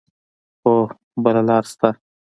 هو، 0.63 0.73
بل 1.23 1.35
لار 1.47 1.63
شته 1.71 1.89